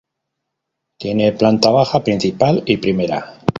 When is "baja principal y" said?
1.69-2.77